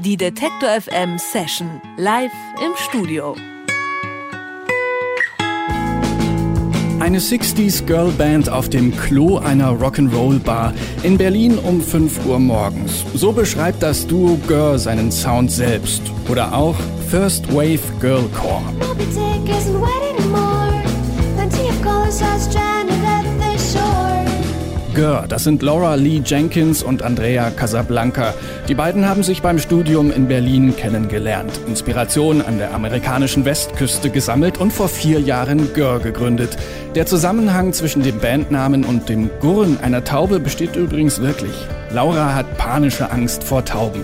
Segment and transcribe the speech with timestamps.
[0.00, 2.30] Die Detektor FM Session live
[2.64, 3.34] im Studio.
[7.00, 10.72] Eine 60s Girl Band auf dem Klo einer Rock'n'Roll Bar
[11.02, 13.04] in Berlin um 5 Uhr morgens.
[13.14, 16.02] So beschreibt das Duo Girl seinen Sound selbst.
[16.28, 16.76] Oder auch
[17.10, 18.62] First Wave Girlcore.
[24.98, 28.34] Gör, das sind Laura Lee Jenkins und Andrea Casablanca.
[28.66, 34.58] Die beiden haben sich beim Studium in Berlin kennengelernt, Inspiration an der amerikanischen Westküste gesammelt
[34.58, 36.56] und vor vier Jahren Gör gegründet.
[36.96, 41.54] Der Zusammenhang zwischen dem Bandnamen und dem Gurren einer Taube besteht übrigens wirklich.
[41.92, 44.02] Laura hat panische Angst vor Tauben.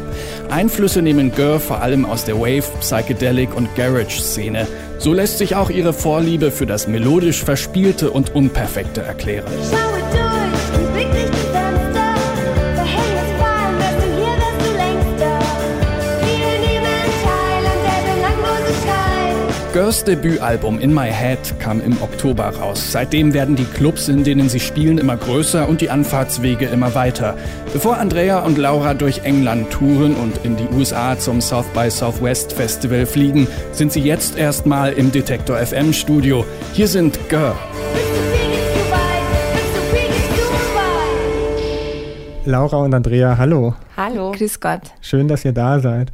[0.49, 4.69] Einflüsse nehmen Gör vor allem aus der Wave, Psychedelic und Garage-Szene.
[4.99, 9.51] So lässt sich auch ihre Vorliebe für das melodisch Verspielte und Unperfekte erklären.
[19.75, 22.93] Girls Debütalbum In My Head kam im Oktober raus.
[22.93, 27.37] Seitdem werden die Clubs, in denen sie spielen, immer größer und die Anfahrtswege immer weiter.
[27.73, 32.53] Bevor Andrea und Laura durch England touren und in die USA zum South by Southwest
[32.53, 36.45] Festival fliegen, sind sie jetzt erstmal im Detektor FM Studio.
[36.73, 37.57] Hier sind Girl.
[42.45, 43.75] Laura und Andrea, hallo.
[43.97, 44.31] Hallo.
[44.31, 44.83] Grüß Gott.
[45.01, 46.13] Schön, dass ihr da seid.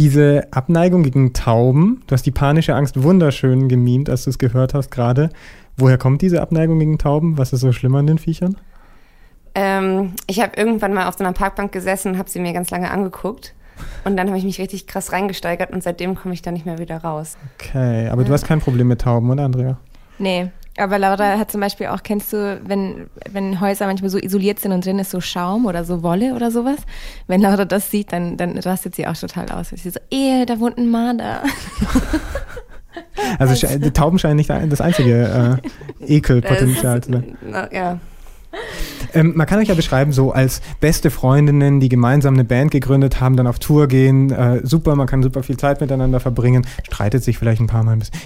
[0.00, 4.72] Diese Abneigung gegen Tauben, du hast die panische Angst wunderschön gemimt, als du es gehört
[4.72, 5.28] hast gerade.
[5.76, 7.36] Woher kommt diese Abneigung gegen Tauben?
[7.36, 8.56] Was ist so schlimm an den Viechern?
[9.54, 12.70] Ähm, ich habe irgendwann mal auf so einer Parkbank gesessen und habe sie mir ganz
[12.70, 13.54] lange angeguckt.
[14.06, 16.78] Und dann habe ich mich richtig krass reingesteigert und seitdem komme ich da nicht mehr
[16.78, 17.36] wieder raus.
[17.58, 19.76] Okay, aber du hast kein Problem mit Tauben, oder Andrea?
[20.18, 20.50] Nee,
[20.80, 24.72] aber Laura hat zum Beispiel auch, kennst du, wenn, wenn Häuser manchmal so isoliert sind
[24.72, 26.78] und drin ist so Schaum oder so Wolle oder sowas?
[27.26, 29.68] Wenn Laura das sieht, dann, dann rastet sie auch total aus.
[29.70, 31.42] Sie so, eh, da wohnt ein Marder.
[33.38, 35.60] Also die Tauben scheinen nicht das einzige
[36.02, 37.36] äh, Ekelpotenzial zu sein.
[37.72, 38.00] Ja.
[39.14, 43.20] Ähm, man kann euch ja beschreiben, so als beste Freundinnen, die gemeinsam eine Band gegründet
[43.20, 44.30] haben, dann auf Tour gehen.
[44.30, 47.92] Äh, super, man kann super viel Zeit miteinander verbringen, streitet sich vielleicht ein paar Mal
[47.92, 48.18] ein bisschen.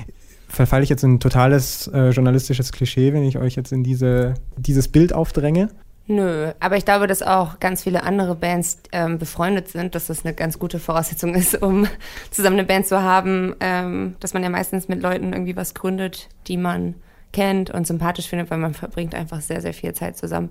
[0.55, 4.35] Verfalle ich jetzt in ein totales äh, journalistisches Klischee, wenn ich euch jetzt in diese,
[4.57, 5.69] dieses Bild aufdränge?
[6.07, 10.25] Nö, aber ich glaube, dass auch ganz viele andere Bands ähm, befreundet sind, dass das
[10.25, 11.89] eine ganz gute Voraussetzung ist, um
[12.31, 16.29] zusammen eine Band zu haben, ähm, dass man ja meistens mit Leuten irgendwie was gründet,
[16.47, 16.95] die man
[17.33, 20.51] kennt und sympathisch findet, weil man verbringt einfach sehr, sehr viel Zeit zusammen.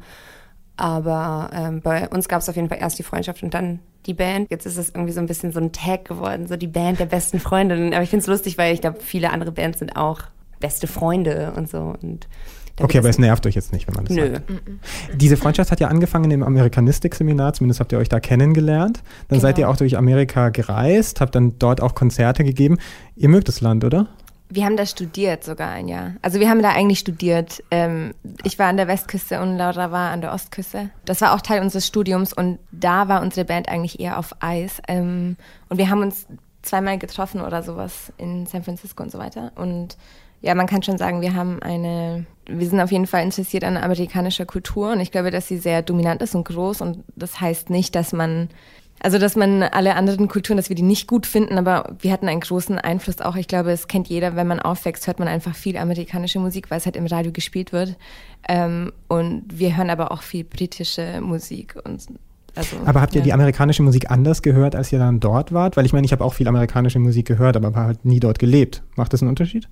[0.78, 4.14] Aber ähm, bei uns gab es auf jeden Fall erst die Freundschaft und dann die
[4.14, 4.50] Band.
[4.50, 7.06] Jetzt ist es irgendwie so ein bisschen so ein Tag geworden, so die Band der
[7.06, 7.94] besten Freundinnen.
[7.94, 10.22] Aber ich finde es lustig, weil ich glaube, viele andere Bands sind auch
[10.60, 11.94] beste Freunde und so.
[12.02, 12.28] Und
[12.82, 14.32] Okay, aber es nervt euch jetzt nicht, wenn man das Nö.
[14.34, 14.52] sagt.
[15.16, 19.04] Diese Freundschaft hat ja angefangen im Amerikanistik-Seminar, zumindest habt ihr euch da kennengelernt.
[19.28, 19.74] Dann seid ihr Genau.
[19.74, 22.80] auch durch Amerika gereist, habt dann dort auch Konzerte gegeben.
[23.16, 24.08] Ihr mögt das Land, oder?
[24.54, 26.14] Wir haben da studiert sogar ein Jahr.
[26.22, 27.64] Also wir haben da eigentlich studiert.
[27.72, 30.92] Ähm, ich war an der Westküste und Laura war an der Ostküste.
[31.06, 34.80] Das war auch Teil unseres Studiums und da war unsere Band eigentlich eher auf Eis.
[34.88, 35.38] Ähm,
[35.70, 36.28] und wir haben uns
[36.62, 39.52] zweimal getroffen oder sowas in San Francisco und so weiter.
[39.56, 39.98] Und
[40.42, 43.76] ja, man kann schon sagen, wir haben eine, wir sind auf jeden Fall interessiert an
[43.76, 47.72] amerikanischer Kultur und ich glaube, dass sie sehr dominant ist und groß und das heißt
[47.72, 48.50] nicht, dass man
[49.00, 52.30] also, dass man alle anderen Kulturen, dass wir die nicht gut finden, aber wir hatten
[52.30, 53.36] einen großen Einfluss auch.
[53.36, 56.78] Ich glaube, es kennt jeder, wenn man aufwächst, hört man einfach viel amerikanische Musik, weil
[56.78, 57.98] es halt im Radio gespielt wird.
[58.48, 61.76] Ähm, und wir hören aber auch viel britische Musik.
[61.84, 62.08] Und
[62.56, 63.26] also, Aber habt ihr ja.
[63.26, 65.76] die amerikanische Musik anders gehört, als ihr dann dort wart?
[65.76, 68.40] Weil ich meine, ich habe auch viel amerikanische Musik gehört, aber habe halt nie dort
[68.40, 68.84] gelebt.
[68.96, 69.68] Macht das einen Unterschied?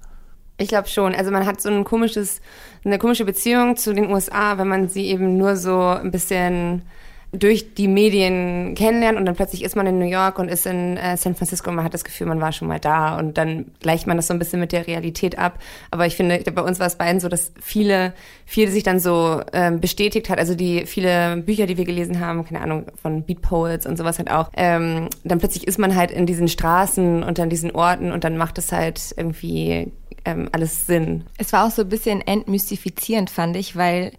[0.57, 1.15] Ich glaube schon.
[1.15, 2.41] Also man hat so ein komisches,
[2.83, 6.81] eine komische Beziehung zu den USA, wenn man sie eben nur so ein bisschen
[7.33, 10.97] durch die Medien kennenlernt und dann plötzlich ist man in New York und ist in
[10.97, 13.71] äh, San Francisco und man hat das Gefühl, man war schon mal da und dann
[13.79, 15.59] gleicht man das so ein bisschen mit der Realität ab.
[15.91, 18.13] Aber ich finde, bei uns war es beiden so, dass viele,
[18.45, 20.39] viel sich dann so ähm, bestätigt hat.
[20.39, 24.17] Also die viele Bücher, die wir gelesen haben, keine Ahnung, von Beat Poets und sowas
[24.17, 24.49] halt auch.
[24.57, 28.35] Ähm, dann plötzlich ist man halt in diesen Straßen und an diesen Orten und dann
[28.35, 29.93] macht es halt irgendwie
[30.25, 31.23] ähm, alles Sinn.
[31.37, 34.11] Es war auch so ein bisschen entmystifizierend, fand ich, weil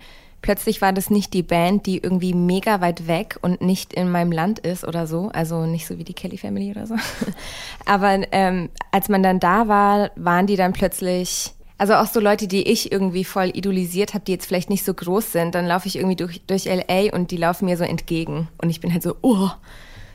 [0.43, 4.33] plötzlich war das nicht die Band, die irgendwie mega weit weg und nicht in meinem
[4.33, 5.31] Land ist oder so.
[5.33, 6.97] Also nicht so wie die Kelly Family oder so.
[7.87, 11.53] Aber ähm, als man dann da war, waren die dann plötzlich.
[11.79, 14.95] Also auch so Leute, die ich irgendwie voll idolisiert habe, die jetzt vielleicht nicht so
[14.95, 18.49] groß sind, dann laufe ich irgendwie durch, durch LA und die laufen mir so entgegen.
[18.59, 19.49] Und ich bin halt so, oh,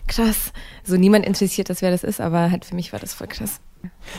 [0.07, 0.53] krass.
[0.83, 3.59] So niemand interessiert das, wer das ist, aber halt für mich war das voll krass.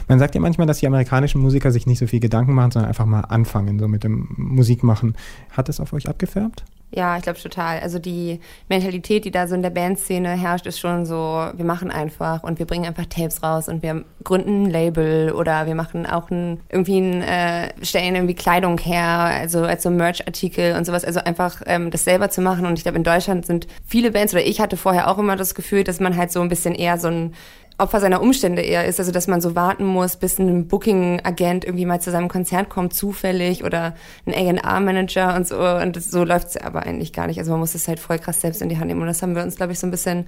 [0.09, 2.88] Man sagt ja manchmal, dass die amerikanischen Musiker sich nicht so viel Gedanken machen, sondern
[2.88, 5.17] einfach mal anfangen, so mit dem Musikmachen.
[5.50, 6.65] Hat das auf euch abgefärbt?
[6.91, 7.81] Ja, ich glaube total.
[7.81, 11.91] Also die Mentalität, die da so in der Bandszene herrscht, ist schon so, wir machen
[11.91, 16.06] einfach und wir bringen einfach Tapes raus und wir gründen ein Label oder wir machen
[16.06, 21.05] auch ein, irgendwie ein, äh, stellen irgendwie Kleidung her, also als so Merch-Artikel und sowas.
[21.05, 22.64] Also einfach ähm, das selber zu machen.
[22.64, 25.55] Und ich glaube, in Deutschland sind viele Bands, oder ich hatte vorher auch immer das
[25.55, 27.35] Gefühl, dass man halt so ein bisschen eher so ein
[27.78, 31.86] Opfer seiner Umstände eher ist, also dass man so warten muss, bis ein Booking-Agent irgendwie
[31.86, 33.94] mal zu seinem Konzert kommt, zufällig oder
[34.26, 35.58] ein A&R-Manager und so.
[35.58, 37.38] Und das, so läuft's aber eigentlich gar nicht.
[37.38, 39.00] Also man muss es halt voll krass selbst in die Hand nehmen.
[39.00, 40.26] Und das haben wir uns, glaube ich, so ein bisschen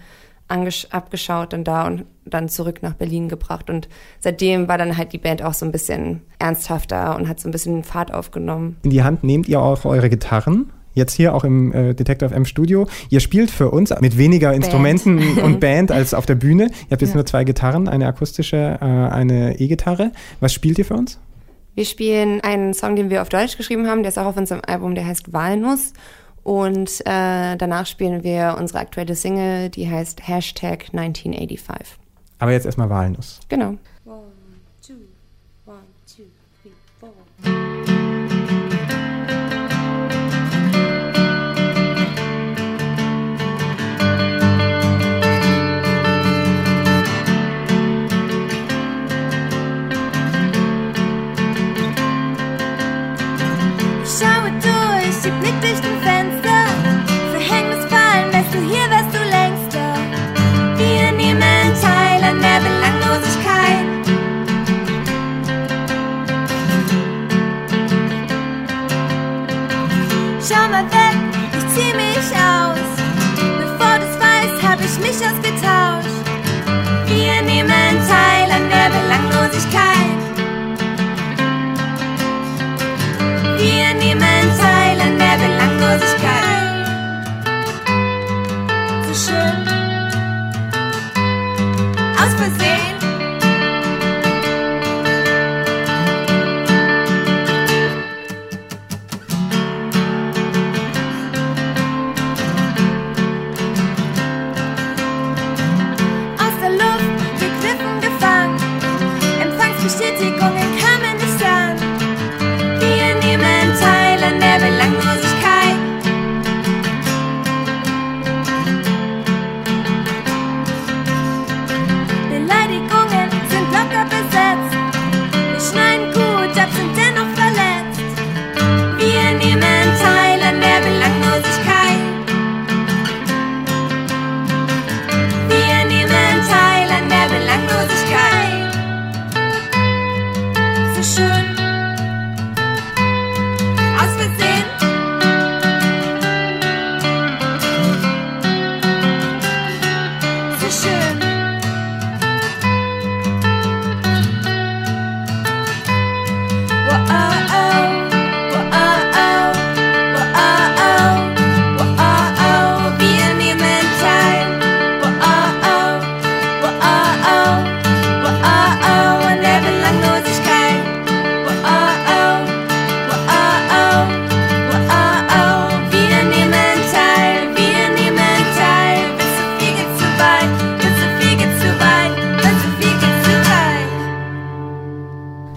[0.90, 3.70] abgeschaut und da und dann zurück nach Berlin gebracht.
[3.70, 3.88] Und
[4.18, 7.52] seitdem war dann halt die Band auch so ein bisschen ernsthafter und hat so ein
[7.52, 8.76] bisschen Fahrt aufgenommen.
[8.82, 10.72] In die Hand nehmt ihr auch eure Gitarren.
[10.94, 12.88] Jetzt hier auch im äh, Detector FM Studio.
[13.10, 16.64] Ihr spielt für uns mit weniger Instrumenten und Band als auf der Bühne.
[16.64, 17.16] Ihr habt jetzt Ja.
[17.16, 20.12] nur zwei Gitarren, eine akustische, äh, eine E-Gitarre.
[20.40, 21.18] Was spielt ihr für uns?
[21.76, 24.60] Wir spielen einen Song, den wir auf Deutsch geschrieben haben, der ist auch auf unserem
[24.66, 25.92] Album, der heißt Walnuss.
[26.42, 31.96] Und äh, danach spielen wir unsere aktuelle Single, die heißt Hashtag 1985.
[32.38, 33.38] Aber jetzt erstmal Walnuss.
[33.48, 33.74] Genau.
[37.44, 37.99] Ich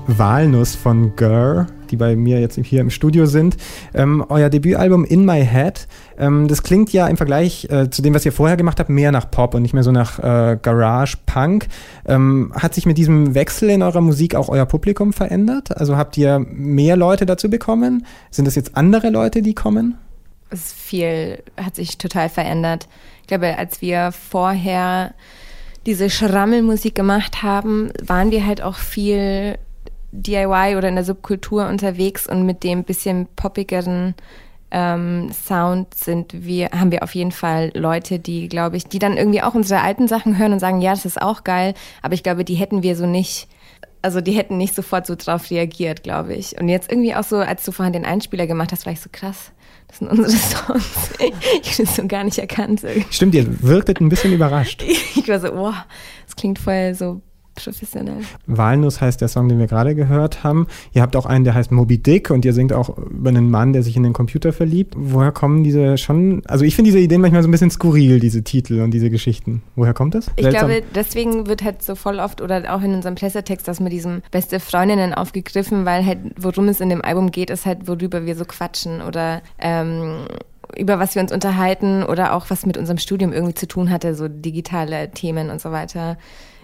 [0.08, 3.56] Walnuss von Gurr, die bei mir jetzt hier im Studio sind.
[3.94, 8.14] Ähm, euer Debütalbum In My Head, ähm, das klingt ja im Vergleich äh, zu dem,
[8.14, 11.18] was ihr vorher gemacht habt, mehr nach Pop und nicht mehr so nach äh, Garage
[11.26, 11.68] Punk.
[12.06, 15.76] Ähm, hat sich mit diesem Wechsel in eurer Musik auch euer Publikum verändert?
[15.78, 18.06] Also habt ihr mehr Leute dazu bekommen?
[18.30, 19.98] Sind das jetzt andere Leute, die kommen?
[20.50, 22.88] Es viel, hat sich total verändert.
[23.22, 25.14] Ich glaube, als wir vorher
[25.86, 29.58] diese Schrammelmusik gemacht haben, waren wir halt auch viel
[30.14, 34.14] DIY oder in der Subkultur unterwegs und mit dem bisschen poppigeren
[34.74, 39.18] ähm, Sound sind wir, haben wir auf jeden Fall Leute, die, glaube ich, die dann
[39.18, 42.24] irgendwie auch unsere alten Sachen hören und sagen, ja, das ist auch geil, aber ich
[42.24, 43.48] glaube, die hätten wir so nicht,
[44.02, 46.60] also die hätten nicht sofort so drauf reagiert, glaube ich.
[46.60, 49.10] Und jetzt irgendwie auch so, als du vorhin den Einspieler gemacht hast, war ich so
[49.12, 49.52] krass.
[49.88, 51.12] Das sind unsere Songs.
[51.62, 52.82] Ich habe das so gar nicht erkannt.
[53.12, 54.84] Stimmt, ihr wirktet ein bisschen überrascht.
[55.16, 55.76] Ich war so, wow,
[56.26, 57.22] das klingt voll so
[57.56, 58.18] professionell.
[58.48, 60.68] Walnuss heißt der Song, den wir gerade gehört haben.
[60.94, 63.74] Ihr habt auch einen, der heißt Moby Dick und ihr singt auch über einen Mann,
[63.74, 64.96] der sich in den Computer verliebt.
[64.98, 68.44] Woher kommen diese schon, also ich finde diese Ideen manchmal so ein bisschen skurril, diese
[68.44, 69.64] Titel und diese Geschichten.
[69.76, 70.32] Woher kommt das?
[70.36, 73.92] Ich glaube, deswegen wird halt so voll oft oder auch in unserem Pressetext das mit
[73.92, 78.26] diesem beste Freundinnen aufgegriffen, weil halt, worum es in dem Album geht, ist halt, worüber
[78.26, 80.26] wir so quatschen oder ähm,
[80.78, 84.16] über was wir uns unterhalten oder auch was mit unserem Studium irgendwie zu tun hatte,
[84.16, 86.18] so digitale Themen und so weiter.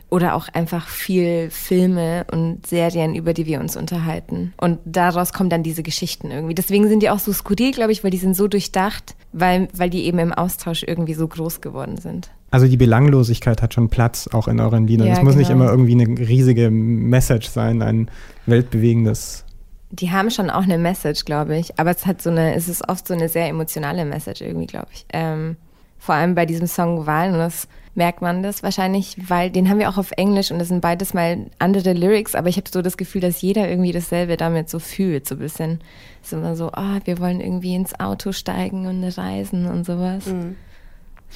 [0.09, 4.53] Oder auch einfach viel Filme und Serien, über die wir uns unterhalten.
[4.59, 6.55] Und daraus kommen dann diese Geschichten irgendwie.
[6.55, 9.91] Deswegen sind die auch so skurril, glaube ich, weil die sind so durchdacht, weil, weil
[9.91, 12.31] die eben im Austausch irgendwie so groß geworden sind.
[12.51, 15.07] Also die Belanglosigkeit hat schon Platz auch in euren Liedern.
[15.07, 15.65] Ja, es muss nicht genau.
[15.65, 18.09] immer irgendwie eine riesige Message sein, ein
[18.47, 19.45] weltbewegendes.
[19.91, 21.79] Die haben schon auch eine Message, glaube ich.
[21.79, 24.87] Aber es hat so eine, es ist oft so eine sehr emotionale Message irgendwie, glaube
[24.91, 25.05] ich.
[25.13, 25.57] Ähm,
[25.99, 27.67] vor allem bei diesem Song das
[27.99, 31.13] merkt man das wahrscheinlich, weil den haben wir auch auf Englisch und das sind beides
[31.13, 34.79] mal andere Lyrics, aber ich habe so das Gefühl, dass jeder irgendwie dasselbe damit so
[34.79, 35.79] fühlt, so ein bisschen.
[36.23, 40.23] Es ist immer so, ah, wir wollen irgendwie ins Auto steigen und reisen und sowas.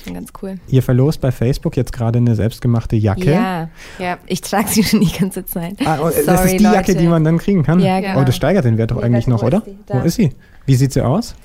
[0.03, 0.55] Schon ganz cool.
[0.69, 3.31] Ihr verlost bei Facebook jetzt gerade eine selbstgemachte Jacke.
[3.31, 4.17] Ja, Ja.
[4.25, 5.75] ich trage sie schon die ganze Zeit.
[5.85, 6.95] Ah, oh, das Sorry, ist die Jacke, Leute.
[6.95, 7.79] die man dann kriegen kann.
[7.79, 8.21] Ja, genau.
[8.21, 9.61] Oh, das steigert den Wert doch eigentlich noch, oder?
[9.89, 10.31] Wo ist sie?
[10.65, 11.35] Wie sieht sie aus?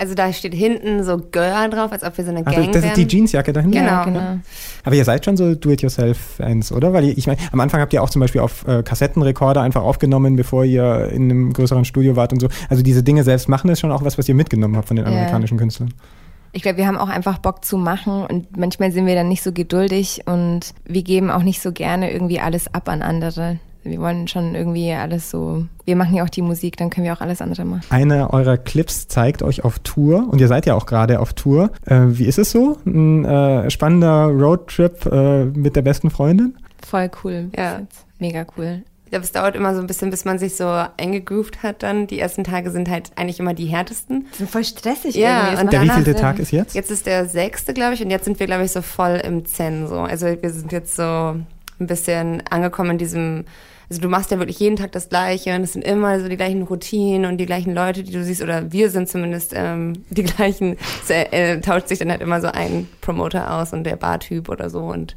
[0.00, 2.84] Also da steht hinten so Girl drauf, als ob wir so eine Ach, Gang das
[2.84, 3.06] ist die.
[3.06, 3.76] Jeansjacke da hinten?
[3.76, 4.04] Genau.
[4.04, 4.38] genau.
[4.82, 6.92] Aber ihr seid schon so Do-it-yourself-Fans, oder?
[6.94, 9.82] Weil ihr- ich meine, am Anfang habt ihr auch zum Beispiel auf äh, Kassettenrekorder einfach
[9.82, 12.48] aufgenommen, bevor ihr in einem größeren Studio wart und so.
[12.70, 15.04] Also diese Dinge selbst machen ist schon auch was, was ihr mitgenommen habt von den
[15.04, 15.12] Ja.
[15.12, 15.92] amerikanischen Künstlern.
[16.52, 19.42] Ich glaube, wir haben auch einfach Bock zu machen und manchmal sind wir dann nicht
[19.42, 23.58] so geduldig und wir geben auch nicht so gerne irgendwie alles ab an andere.
[23.82, 27.12] Wir wollen schon irgendwie alles so, wir machen ja auch die Musik, dann können wir
[27.14, 27.82] auch alles andere machen.
[27.90, 31.70] Einer eurer Clips zeigt euch auf Tour und ihr seid ja auch gerade auf Tour.
[31.86, 32.76] Äh, wie ist es so?
[32.84, 36.56] Ein äh, spannender Roadtrip äh, mit der besten Freundin?
[36.86, 37.50] Voll cool.
[37.56, 37.78] Ja.
[37.80, 38.04] jetzt.
[38.18, 38.82] Mega cool.
[39.06, 42.06] Ich glaube, es dauert immer so ein bisschen, bis man sich so eingegroovt hat dann.
[42.06, 44.26] Die ersten Tage sind halt eigentlich immer die härtesten.
[44.38, 45.62] Ist voll stressig Ja, irgendwie.
[45.62, 46.14] Und Der wievielte.
[46.14, 46.76] Tag ist jetzt?
[46.76, 49.46] Jetzt ist der sechste, glaube ich, und jetzt sind wir, glaube ich, so voll im
[49.46, 49.88] Zen.
[49.88, 49.96] So.
[49.96, 51.34] Also wir sind jetzt so
[51.80, 53.44] ein bisschen angekommen in diesem,
[53.88, 56.36] also du machst ja wirklich jeden Tag das Gleiche und es sind immer so die
[56.36, 60.22] gleichen Routinen und die gleichen Leute, die du siehst, oder wir sind zumindest ähm, die
[60.24, 60.76] gleichen.
[61.02, 64.48] Es äh, äh, tauscht sich dann halt immer so ein Promoter aus und der Bartyp
[64.48, 65.14] oder so und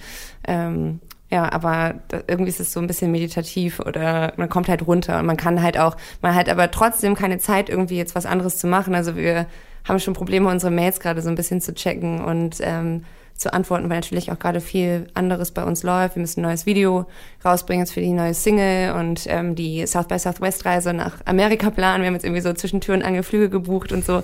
[0.48, 1.00] ähm,
[1.34, 1.96] ja, aber
[2.28, 5.64] irgendwie ist es so ein bisschen meditativ oder man kommt halt runter und man kann
[5.64, 8.94] halt auch, man hat aber trotzdem keine Zeit, irgendwie jetzt was anderes zu machen.
[8.94, 9.48] Also wir
[9.84, 13.04] haben schon Probleme, unsere Mails gerade so ein bisschen zu checken und ähm,
[13.44, 16.16] zu antworten, weil natürlich auch gerade viel anderes bei uns läuft.
[16.16, 17.06] Wir müssen ein neues Video
[17.46, 21.70] rausbringen jetzt für die neue Single und ähm, die South by Southwest Reise nach Amerika
[21.70, 22.02] planen.
[22.02, 24.24] Wir haben jetzt irgendwie so zwischen Tür und Angel Flüge gebucht und so.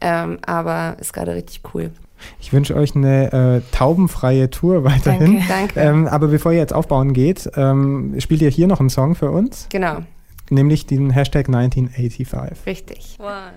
[0.00, 1.90] Ähm, aber ist gerade richtig cool.
[2.40, 5.42] Ich wünsche euch eine äh, taubenfreie Tour weiterhin.
[5.48, 5.74] Danke.
[5.74, 5.80] Danke.
[5.80, 9.30] Ähm, aber bevor ihr jetzt aufbauen geht, ähm, spielt ihr hier noch einen Song für
[9.30, 9.98] uns, Genau,
[10.50, 12.66] nämlich den Hashtag 1985.
[12.66, 13.16] richtig.
[13.20, 13.52] One,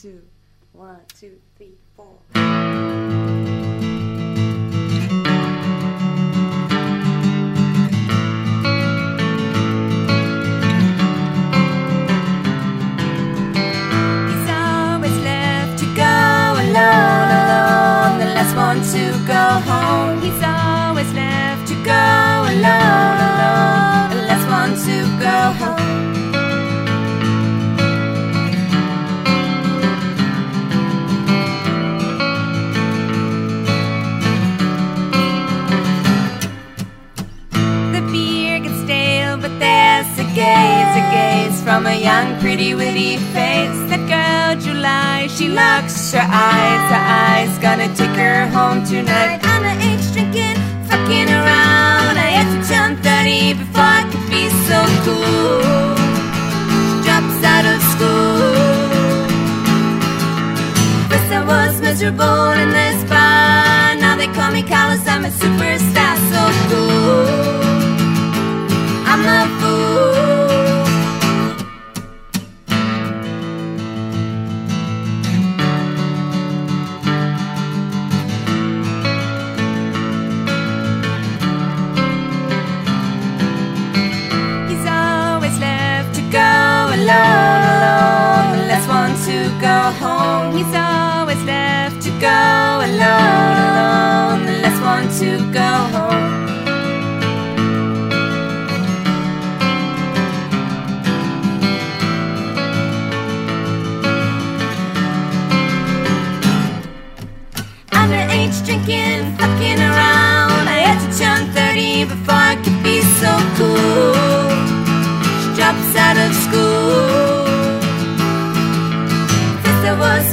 [0.00, 0.08] two,
[0.78, 3.39] one, two, three, four.
[45.60, 49.38] Her eyes, her eyes gonna take her home tonight.
[49.46, 50.56] On the H drinking,
[50.88, 52.18] fucking around.
[52.18, 55.62] I had to turn 30 before I could be so cool.
[56.74, 58.50] She drops out of school.
[61.10, 63.94] First I was miserable in this bar.
[64.02, 65.06] Now they call me callous.
[65.06, 67.28] I'm a superstar, so cool.
[69.06, 70.39] I'm a fool.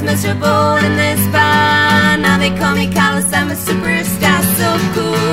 [0.02, 2.16] Miserable in this bar.
[2.16, 3.30] Now they call me callous.
[3.32, 5.27] I'm a superstar, so cool.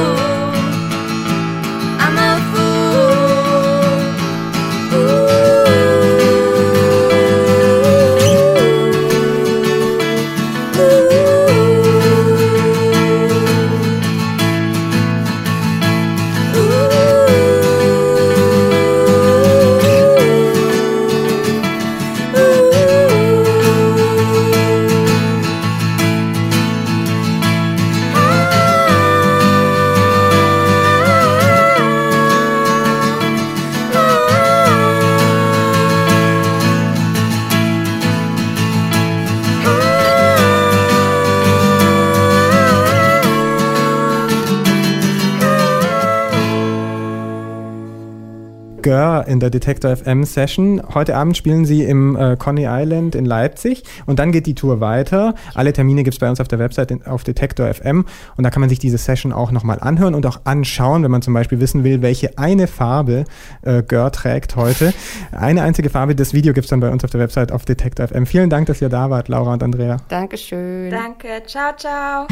[49.27, 50.81] In der Detector FM Session.
[50.93, 54.79] Heute Abend spielen sie im äh, Coney Island in Leipzig und dann geht die Tour
[54.79, 55.35] weiter.
[55.53, 58.05] Alle Termine gibt es bei uns auf der Website in, auf Detector FM
[58.37, 61.21] und da kann man sich diese Session auch nochmal anhören und auch anschauen, wenn man
[61.21, 63.25] zum Beispiel wissen will, welche eine Farbe
[63.63, 64.93] äh, Gör trägt heute.
[65.31, 68.07] Eine einzige Farbe, das Video gibt es dann bei uns auf der Website auf Detector
[68.07, 68.25] FM.
[68.25, 69.97] Vielen Dank, dass ihr da wart, Laura und Andrea.
[70.09, 70.89] Dankeschön.
[70.89, 72.27] Danke, ciao, ciao.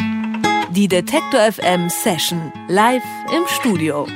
[0.76, 3.04] Die Detektor FM Session live
[3.36, 4.08] im Studio.